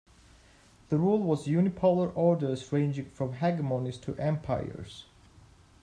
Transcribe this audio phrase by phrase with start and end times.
[0.89, 5.05] The rule was unipolar orders ranging from hegemonies to empires.